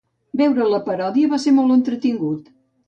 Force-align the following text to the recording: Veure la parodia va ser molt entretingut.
Veure 0.41 0.69
la 0.71 0.79
parodia 0.89 1.31
va 1.35 1.41
ser 1.47 1.57
molt 1.59 1.79
entretingut. 1.79 2.55